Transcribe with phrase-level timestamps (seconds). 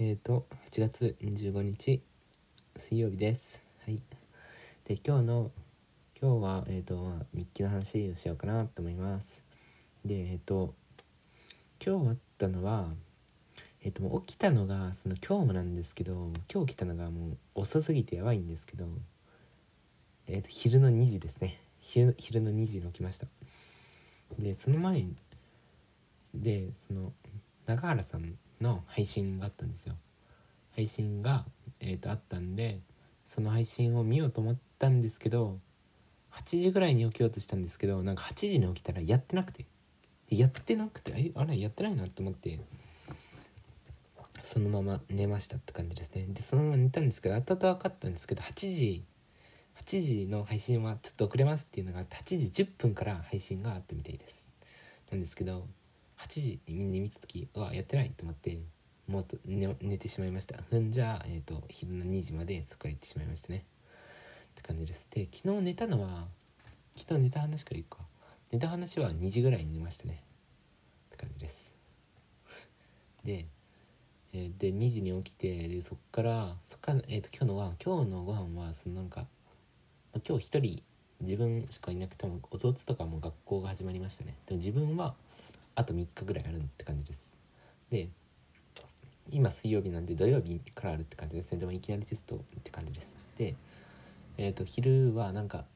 [0.00, 2.00] えっ、ー、と8月25日
[2.76, 3.60] 水曜日です。
[3.84, 4.00] はい。
[4.84, 5.50] で今日の
[6.22, 9.42] 今日はえっ、ー、と日記の話をしようかなと思います。
[10.04, 10.72] でえっ、ー、と
[11.84, 12.90] 今日あったのは
[13.82, 18.86] えっ、と起きたのがその今日もなんですけど今日来たのがもう遅すぎてやばいんですけど
[20.28, 21.60] えっ、と昼の2時ですね。
[21.80, 23.26] 昼昼の2時に起きました。
[24.38, 25.06] でその前
[26.36, 27.12] でその
[27.66, 29.94] 永原さんの配信があったんですよ。
[30.74, 31.44] 配信が、
[31.80, 32.80] えーと、あったんで
[33.26, 35.58] その配信を見ようと思ったんですけど
[36.32, 39.66] 8時ぐらいに起きようとしたんですけどなんか8時に起きたらやってなくて。
[40.30, 42.60] やってなくてえあれやってないなと思って
[44.42, 46.26] そのまま寝ましたって感じですね。
[46.28, 49.04] でそのまま寝たんですけど後々分かったんですけど8時
[49.82, 54.52] 8時の配信はちょっと遅れますっていうのが8時10分から配信があったみたいです。
[55.10, 55.66] なんですけど
[56.18, 58.58] 8時に見た時うわやってないと思って
[59.06, 60.62] もっと寝寝てしまいました。
[60.68, 63.64] ふんじゃあ、えーと、昼の2時までそこへ行ってしまいましたね。
[64.50, 65.08] って感じです。
[65.10, 66.26] で昨日寝たのは
[66.96, 68.02] 昨日寝た話からいくか。
[68.50, 70.22] 寝た話は2時ぐらいに寝ましたね。
[71.08, 71.72] って感じです。
[73.24, 73.46] で,、
[74.34, 79.26] えー、で2時に起きてでそっからそっから、えーと、今日のご飯今日のご飯はそのなんか
[80.26, 80.82] 今日一人
[81.20, 84.36] 自分しかいなくても弟とかも学校が始まりましたね。
[84.46, 85.14] でも自分は
[85.78, 87.32] あと3日ぐらいあるって感じです。
[87.88, 88.08] で
[89.30, 91.58] 今水曜日なんで土曜日からあるって感じですね。
[91.58, 93.16] でもいきなりテストって感じです。
[93.38, 93.54] で
[94.38, 95.66] えっ、ー、と昼はなんか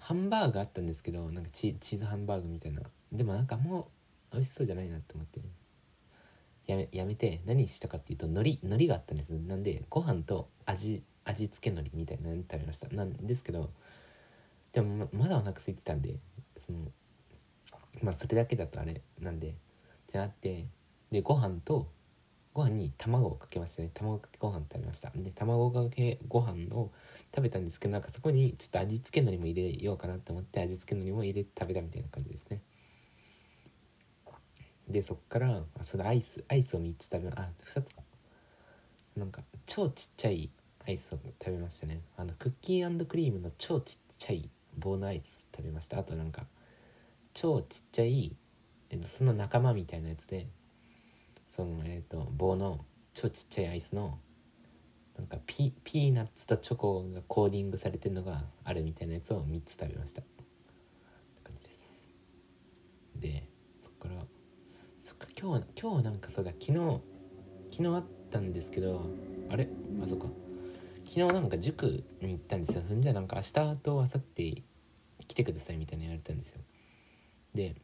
[0.00, 2.82] ハンバーグあったんですけどなんかチーズハンバーグみたいな。
[3.12, 3.82] でもなんかも
[4.32, 5.40] う美味しそうじゃないなって思って。
[6.66, 9.30] やめやめて何したかっていうと海苔海苔があったんです。
[9.30, 12.88] なんでご飯と味味付け海苔みたいなの食べました。
[12.88, 13.70] なんですけど
[14.72, 16.16] でもまだお腹空いてたんで
[16.66, 16.78] その
[18.00, 19.52] まあそれだけだとあれなんでっ
[20.06, 20.66] てなって
[21.10, 21.88] でご飯と
[22.54, 25.10] ご飯に卵をかけましたね卵かけご飯食べました。
[25.14, 26.90] で卵かけご飯を
[27.34, 32.60] 食べたんですけどなんかそこにちょっと味付け海苔も入れようかなと思って味付け海苔も入れて食べたみたいな感じですね。
[34.88, 38.02] でそっからそのアイスアイスを3つ食べあ2つか。
[39.16, 40.50] なんか超ちっちゃい
[40.86, 42.00] アイスを食べましたね。
[42.16, 45.98] あのクッキークリームの超ちっちゃい棒のアイス食べました。
[45.98, 46.44] あとなんか
[47.34, 48.36] 超ちっちゃい、
[48.90, 50.46] えっと、その仲間みたいなやつで
[51.48, 52.84] そのえっと棒の
[53.14, 54.18] 超ちっちゃいアイスの
[55.18, 60.22] なんかピピーナッツとチョコがコーディングされてるのがあるみたいなやつを3つ食べました。
[60.22, 60.42] って
[61.44, 61.80] 感じです。
[63.16, 63.48] で
[63.82, 64.14] そっから
[64.98, 67.00] そっか今日今日なんかそうだ昨日
[67.70, 69.06] 昨日あったんですけど
[69.50, 69.68] あれ？
[70.02, 70.26] あそっか。
[71.04, 72.82] 昨日なんか塾に行ったんですよ。
[72.86, 74.64] ふんじゃなんか明日と明後日
[75.28, 76.60] 来てくださいみたいな言われたんですよ。
[77.54, 77.74] で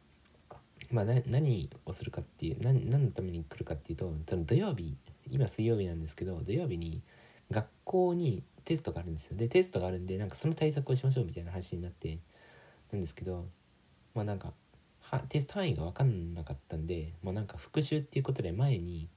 [0.91, 4.95] まあ何をするかっていう何何のために来るかっていうとその土曜日
[5.29, 7.01] 今水曜日なんですけど土曜日に
[7.51, 9.37] 学校にテストがあるんですよ。
[9.37, 12.17] でテストがあるんでなんかその対策をしましょうみたいな話になって
[12.91, 13.45] なんですけど
[14.13, 14.53] まあなんか
[15.01, 19.07] はテスト範囲が分かんなかったんでもうなんか復習っていうことで前に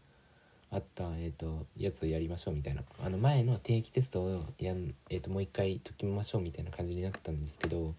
[0.71, 2.83] あった、えーと、やつをやりましょうみたいな。
[3.05, 7.95] あの前の定期テストをやん、えーともう一回解きましょうみたいな感じになったんですけど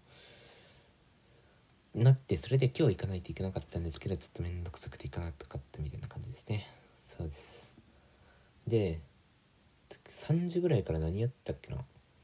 [1.94, 6.66] なってそれで今日行かないといけなかったんですけどちょっと面倒くさくて行かなかったみたいな感じですね。
[7.16, 7.68] そうです。
[8.66, 9.00] で
[10.08, 11.78] 3時ぐらいから何やったっけな？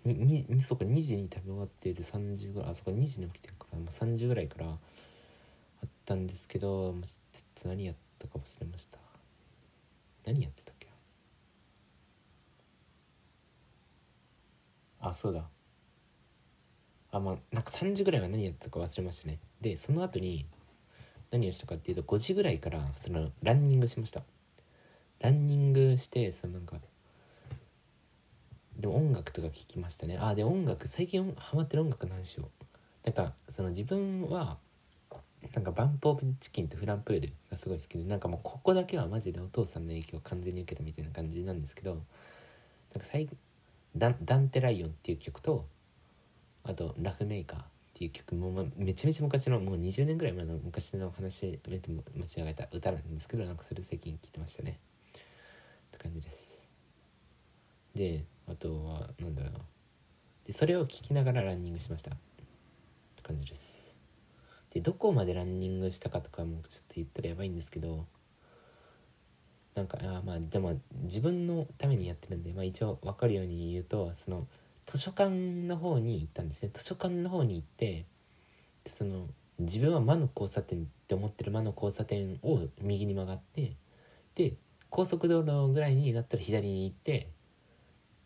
[0.05, 6.93] ににそこ2時に食べ終わっている3時ぐらいあそこ2時に起きてるから、まあ、3時ぐらいからあったんですけど
[7.33, 8.99] ちょっと何やったか忘れました。
[10.27, 10.89] 何やってたっけ
[15.01, 15.49] あそうだ。
[17.13, 19.39] あまあなんか3時ぐらいは何やったか忘れましたね。
[19.61, 20.47] でその後に
[21.31, 24.23] 何をしたかっていうと5時ぐらいからそのランニングしました。
[25.21, 26.77] ランニングしてそのなんか
[28.79, 30.19] でも音楽とか聴きましたね。
[30.19, 32.49] あで音楽最近ハマってる音楽の話を。
[33.05, 34.59] なんかその自分は
[35.55, 42.05] なんかバンプオブチキンとフランプールがすごい好きでなんかもうここだけはマジでお父さんの影響を完全に受けたみたいな感じなんですけどなんか
[43.03, 43.29] 最
[43.97, 45.65] ダダンテライオンっていう曲と
[46.65, 47.65] あと「ラフメーカー」っ
[47.95, 54.79] ていう曲も、まめちゃめちゃ昔のもう20年ぐらい前の昔の話めて間違えた歌なんですけどなんかそれ最近聴いてましたね。
[55.13, 55.21] っ
[55.93, 56.69] て感じです。
[57.95, 59.53] であとはなんだろう。
[59.53, 59.59] な
[60.45, 62.11] でそれを聴きながらランニングしました。
[62.11, 62.15] っ
[63.17, 63.95] て感じです。
[64.73, 68.07] でどこまでランニングしたかとかもちょっと言ったらやばいんですけど
[69.75, 74.47] なんかあまあでも自分のためにやってるんで、まあ、一応分かるように言うとその
[74.91, 78.07] 図書館の方に行ったんですね図書館の方に行って
[78.87, 79.29] その
[79.61, 83.77] 自分は魔の交差点って思ってる魔の交差点を右に曲がって
[84.35, 84.55] で
[84.89, 87.29] 高速道路ぐらいになったら左に行って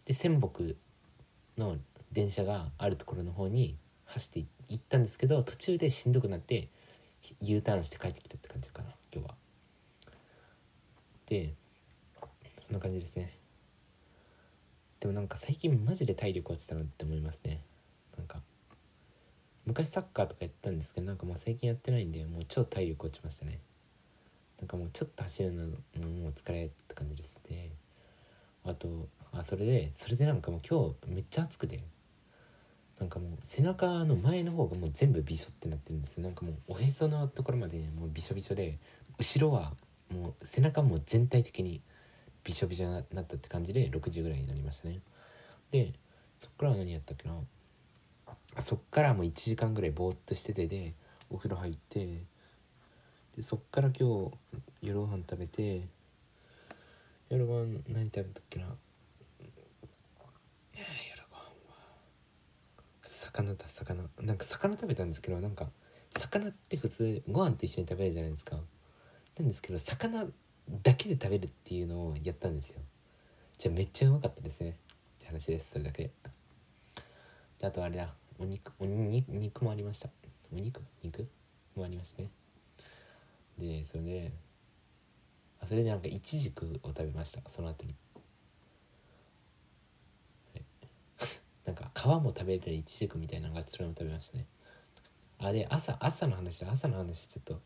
[0.06, 0.75] で仙北
[1.58, 1.76] の
[2.12, 3.76] 電車があるところの方に
[4.06, 6.69] 走って行ったんですけど途中でしんどくなって
[7.43, 9.34] U ターンして帰ってきたって感じかな今日は。
[11.26, 11.52] で
[12.56, 13.44] そんな感じですね。
[15.04, 17.60] でもなんか最近マジで体力落ちたなって思いますね。
[18.16, 18.40] なんか
[19.66, 23.60] 昔サッカーとかやったんですけどなんかもう最近やってないんでもう超体力落ちましたね。
[24.60, 27.68] なんかもうちょっと走るのもう疲れって感じですね。
[28.64, 28.88] あと
[29.32, 31.84] あそれでそれでなんかもう今日めっちゃ暑くて
[32.98, 38.78] なんかもう背中の前の方がもう全部びしょってなってるんですなんかもうおへそのところまでもうびしょびしょで
[39.18, 39.74] 後ろは
[40.10, 41.82] もう背中も全体的に
[42.44, 45.00] びしょびしょになったって感じで6時ぐらいになりましたね。
[45.70, 45.93] で
[46.41, 47.35] そっから何やったっけな？
[48.61, 50.93] そっからもう1時間ぐらいぼーっとしててで
[51.31, 52.06] お風呂入って
[53.37, 54.32] でそっから今日
[54.82, 55.82] 夜ご飯食べて
[57.31, 58.67] 夜ご飯何食べたっけな？
[60.75, 61.76] 夜ご飯は。
[63.02, 64.05] 魚だ魚。
[64.20, 65.69] なんか魚食べたんですけどなんか
[66.17, 68.56] 魚って普通ご飯と一緒に食べるじゃないですか。
[69.38, 70.26] なんですけど魚
[70.70, 72.81] だけで食べるっていうのをやったんですよ。
[73.58, 74.70] じゃあめっちゃうまかったですね。
[74.70, 74.75] っ
[75.20, 76.11] て話ですそれだけ。
[77.58, 78.14] であとあれだ。
[78.38, 80.08] お肉お肉肉もありました。
[80.52, 80.81] お肉？
[81.02, 81.28] 肉？
[81.76, 82.31] もありましたね。
[83.58, 84.32] でそれで
[85.61, 87.40] あそれでなんかいちじくを食べました。
[87.49, 87.94] その後に。
[91.64, 94.46] なんか皮も食べれるいちじくみたいなのがそれも食べましたね。
[95.38, 97.61] あで朝朝の話朝の話ちょっと。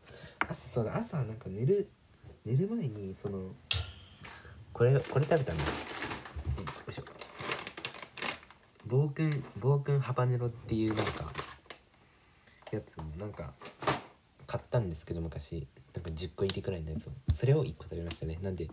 [0.47, 0.95] 朝そうだ。
[0.95, 1.89] 朝なんか寝る
[2.49, 3.51] 寝る前にその
[4.73, 5.69] これこれ食べたんだよ
[6.89, 7.03] いしょ。
[8.87, 11.31] 暴君暴君ハバネロっていうなんか
[12.71, 13.53] やつをなんか
[14.47, 15.67] 買ったんですけど昔。
[15.93, 17.11] なんか10個入りくらいのやつを。
[17.35, 18.39] それを1個食べましたね。
[18.41, 18.67] なんで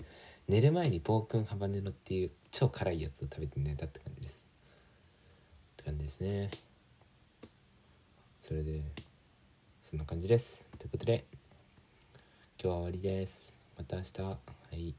[0.49, 4.47] 寝る前に暴君ハバネロっていう超辛いやつを食べて寝たって感じです。
[5.75, 6.51] って感じですね。
[8.49, 8.81] それで
[9.91, 10.63] そんな感じです。
[10.79, 11.27] ということで
[12.63, 14.23] 今日は終わりですまた明日。
[14.23, 14.39] は
[14.73, 14.95] い。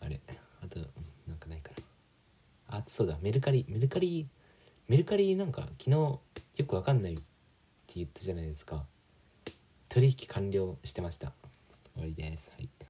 [0.00, 0.20] あれ。
[0.62, 0.80] あと
[1.26, 1.70] なんかないか
[2.70, 3.18] なあそうだ。
[3.20, 3.64] メルカリ。
[3.68, 4.28] メルカリ。
[4.88, 6.20] メルカリなんか昨日よ
[6.66, 7.22] くわかんないって
[7.96, 8.84] 言ったじゃないですか。
[9.88, 11.32] 取引完了してました。
[11.94, 12.52] 終わりです。
[12.56, 12.68] はい。